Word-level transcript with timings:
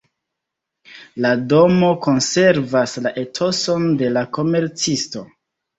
La 1.25 1.33
domo 1.53 1.91
konservas 2.07 2.97
la 3.05 3.15
etoson 3.27 3.89
de 4.03 4.13
la 4.19 4.27
komercisto. 4.41 5.29